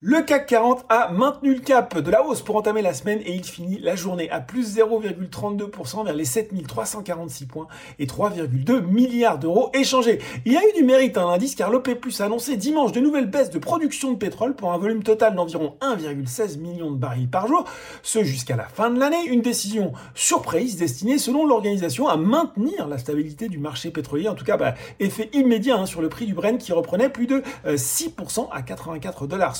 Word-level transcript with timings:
Le 0.00 0.22
CAC 0.22 0.46
40 0.46 0.84
a 0.90 1.10
maintenu 1.10 1.54
le 1.54 1.58
cap 1.58 1.98
de 1.98 2.08
la 2.08 2.24
hausse 2.24 2.42
pour 2.42 2.54
entamer 2.54 2.82
la 2.82 2.94
semaine 2.94 3.18
et 3.24 3.34
il 3.34 3.42
finit 3.42 3.80
la 3.80 3.96
journée 3.96 4.30
à 4.30 4.38
plus 4.38 4.76
0,32% 4.76 6.04
vers 6.04 6.14
les 6.14 6.24
7346 6.24 7.46
points 7.46 7.66
et 7.98 8.06
3,2 8.06 8.80
milliards 8.80 9.40
d'euros 9.40 9.70
échangés. 9.74 10.20
Il 10.44 10.52
y 10.52 10.56
a 10.56 10.60
eu 10.60 10.72
du 10.76 10.84
mérite 10.84 11.16
à 11.16 11.24
l'indice 11.24 11.56
car 11.56 11.72
Plus 11.82 12.20
a 12.20 12.26
annoncé 12.26 12.56
dimanche 12.56 12.92
de 12.92 13.00
nouvelles 13.00 13.26
baisses 13.26 13.50
de 13.50 13.58
production 13.58 14.12
de 14.12 14.16
pétrole 14.16 14.54
pour 14.54 14.72
un 14.72 14.78
volume 14.78 15.02
total 15.02 15.34
d'environ 15.34 15.74
1,16 15.80 16.60
million 16.60 16.92
de 16.92 16.96
barils 16.96 17.28
par 17.28 17.48
jour, 17.48 17.64
ce 18.04 18.22
jusqu'à 18.22 18.54
la 18.54 18.66
fin 18.66 18.90
de 18.90 19.00
l'année, 19.00 19.24
une 19.26 19.42
décision 19.42 19.94
surprise 20.14 20.76
destinée 20.76 21.18
selon 21.18 21.44
l'organisation 21.44 22.06
à 22.06 22.16
maintenir 22.16 22.86
la 22.86 22.98
stabilité 22.98 23.48
du 23.48 23.58
marché 23.58 23.90
pétrolier, 23.90 24.28
en 24.28 24.36
tout 24.36 24.44
cas 24.44 24.56
bah, 24.56 24.74
effet 25.00 25.28
immédiat 25.32 25.76
hein, 25.76 25.86
sur 25.86 26.02
le 26.02 26.08
prix 26.08 26.26
du 26.26 26.34
Brent 26.34 26.58
qui 26.58 26.72
reprenait 26.72 27.08
plus 27.08 27.26
de 27.26 27.42
6% 27.66 28.40
euh, 28.40 28.42
à 28.52 28.62
84 28.62 29.26
dollars 29.26 29.56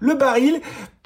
le 0.00 0.14
baril. 0.14 0.60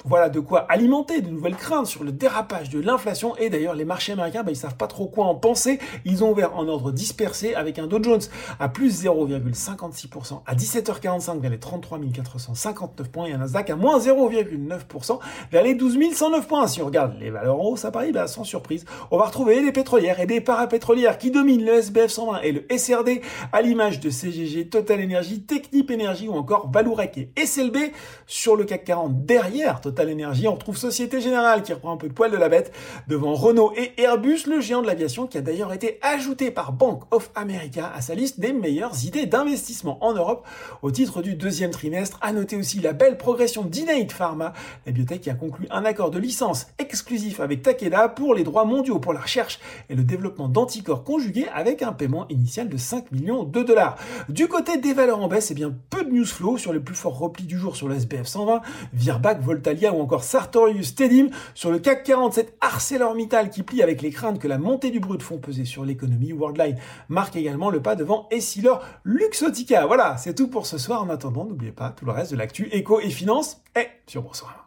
Voilà 0.05 0.29
de 0.29 0.39
quoi 0.39 0.59
alimenter 0.69 1.21
de 1.21 1.29
nouvelles 1.29 1.55
craintes 1.55 1.87
sur 1.87 2.03
le 2.03 2.13
dérapage 2.13 2.69
de 2.69 2.79
l'inflation. 2.79 3.35
Et 3.37 3.49
d'ailleurs, 3.49 3.73
les 3.73 3.83
marchés 3.83 4.13
américains, 4.13 4.43
bah, 4.43 4.51
ils 4.51 4.55
savent 4.55 4.77
pas 4.77 4.87
trop 4.87 5.07
quoi 5.07 5.25
en 5.25 5.35
penser. 5.35 5.79
Ils 6.05 6.23
ont 6.23 6.31
ouvert 6.31 6.55
en 6.55 6.67
ordre 6.67 6.91
dispersé 6.91 7.55
avec 7.55 7.77
un 7.77 7.87
Dow 7.87 8.01
Jones 8.01 8.21
à 8.59 8.69
plus 8.69 9.03
0,56% 9.03 10.43
à 10.45 10.55
17h45 10.55 11.39
vers 11.41 11.51
les 11.51 11.59
33 11.59 11.99
459 12.13 13.09
points 13.09 13.25
et 13.25 13.33
un 13.33 13.39
Nasdaq 13.39 13.71
à 13.71 13.75
moins 13.75 13.99
0,9% 13.99 15.19
vers 15.51 15.63
les 15.63 15.73
12 15.73 15.97
109 16.13 16.47
points. 16.47 16.67
Si 16.67 16.81
on 16.81 16.85
regarde 16.85 17.17
les 17.19 17.31
valeurs 17.31 17.59
en 17.59 17.65
hausse 17.65 17.83
à 17.83 17.91
Paris, 17.91 18.11
bah, 18.13 18.27
sans 18.27 18.43
surprise, 18.43 18.85
on 19.11 19.17
va 19.17 19.25
retrouver 19.25 19.59
les 19.61 19.71
pétrolières 19.71 20.21
et 20.21 20.25
des 20.25 20.41
parapétrolières 20.41 21.17
qui 21.17 21.31
dominent 21.31 21.65
le 21.65 21.73
SBF 21.73 22.11
120 22.11 22.41
et 22.43 22.51
le 22.53 22.65
SRD 22.77 23.21
à 23.51 23.61
l'image 23.61 23.99
de 23.99 24.09
CGG, 24.09 24.69
Total 24.69 25.03
Energy, 25.03 25.41
Technip 25.41 25.91
Energy 25.91 26.29
ou 26.29 26.33
encore 26.33 26.71
Valourec 26.71 27.17
et 27.17 27.45
SLB. 27.45 27.77
Sur 28.25 28.55
le 28.55 28.65
CAC 28.65 28.85
40, 28.85 29.25
derrière 29.25 29.81
Total 29.81 30.11
Energy, 30.11 30.47
on 30.47 30.53
retrouve 30.53 30.77
Société 30.77 31.21
Générale 31.21 31.63
qui 31.63 31.73
reprend 31.73 31.93
un 31.93 31.97
peu 31.97 32.07
de 32.07 32.13
poil 32.13 32.31
de 32.31 32.37
la 32.37 32.49
bête 32.49 32.73
devant 33.07 33.33
Renault 33.33 33.73
et 33.75 34.01
Airbus, 34.01 34.47
le 34.47 34.59
géant 34.59 34.81
de 34.81 34.87
l'aviation 34.87 35.27
qui 35.27 35.37
a 35.37 35.41
d'ailleurs 35.41 35.73
été 35.73 35.99
ajouté 36.01 36.51
par 36.51 36.71
Bank 36.71 37.03
of 37.11 37.29
America 37.35 37.91
à 37.95 38.01
sa 38.01 38.15
liste 38.15 38.39
des 38.39 38.53
meilleures 38.53 39.05
idées 39.05 39.25
d'investissement 39.25 40.03
en 40.03 40.13
Europe 40.13 40.45
au 40.81 40.91
titre 40.91 41.21
du 41.21 41.35
deuxième 41.35 41.71
trimestre. 41.71 42.17
À 42.21 42.33
noter 42.33 42.55
aussi 42.55 42.79
la 42.79 42.93
belle 42.93 43.17
progression 43.17 43.63
d'Inate 43.63 44.11
Pharma, 44.11 44.53
la 44.85 44.91
biotech 44.91 45.21
qui 45.21 45.29
a 45.29 45.33
conclu 45.33 45.67
un 45.69 45.85
accord 45.85 46.11
de 46.11 46.19
licence 46.19 46.67
exclusif 46.79 47.39
avec 47.39 47.61
Takeda 47.61 48.09
pour 48.09 48.33
les 48.33 48.43
droits 48.43 48.65
mondiaux 48.65 48.99
pour 48.99 49.13
la 49.13 49.21
recherche 49.21 49.59
et 49.89 49.95
le 49.95 50.03
développement 50.03 50.47
d'anticorps 50.47 51.03
conjugués 51.03 51.47
avec 51.53 51.81
un 51.81 51.93
paiement 51.93 52.27
initial 52.29 52.69
de 52.69 52.77
5 52.77 53.11
millions 53.11 53.43
de 53.43 53.63
dollars. 53.63 53.97
Du 54.29 54.47
côté 54.47 54.77
des 54.77 54.93
valeurs 54.93 55.19
en 55.19 55.27
baisse, 55.27 55.51
eh 55.51 55.53
bien 55.53 55.73
peu 55.89 56.03
de 56.03 56.11
news 56.11 56.25
flow 56.25 56.57
sur 56.57 56.73
les 56.73 56.79
plus 56.79 56.95
forts 56.95 57.17
replis 57.17 57.45
du 57.45 57.57
jour 57.57 57.75
sur 57.75 57.87
le 57.87 57.95
SBF 58.07 58.27
120, 58.27 58.61
Virbac, 58.93 59.41
Voltalia 59.41 59.93
ou 59.93 60.01
encore 60.01 60.23
Sartorius 60.23 60.95
Tedim. 60.95 61.27
Sur 61.53 61.71
le 61.71 61.79
CAC 61.79 62.03
40, 62.03 62.33
cette 62.33 62.57
ArcelorMittal 62.61 63.49
qui 63.49 63.63
plie 63.63 63.83
avec 63.83 64.01
les 64.01 64.11
craintes 64.11 64.39
que 64.39 64.47
la 64.47 64.57
montée 64.57 64.91
du 64.91 64.99
brut 64.99 65.21
font 65.21 65.37
peser 65.37 65.65
sur 65.65 65.85
l'économie. 65.85 66.31
Worldline 66.31 66.77
marque 67.09 67.35
également 67.35 67.69
le 67.69 67.81
pas 67.81 67.95
devant 67.95 68.27
Essilor 68.31 68.83
Luxotica. 69.03 69.85
Voilà, 69.85 70.17
c'est 70.17 70.33
tout 70.33 70.47
pour 70.47 70.65
ce 70.65 70.77
soir. 70.77 71.03
En 71.03 71.09
attendant, 71.09 71.45
n'oubliez 71.45 71.71
pas 71.71 71.91
tout 71.91 72.05
le 72.05 72.11
reste 72.11 72.31
de 72.31 72.37
l'actu 72.37 72.69
éco 72.71 72.99
et 72.99 73.09
finance 73.09 73.61
est 73.75 73.89
sur 74.07 74.21
Boursorama. 74.21 74.66